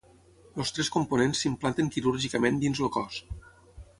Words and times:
Els 0.63 0.71
tres 0.77 0.89
components 0.95 1.41
s'implanten 1.43 1.93
quirúrgicament 1.97 2.59
dins 2.65 2.83
el 2.87 2.93
cos. 2.99 3.21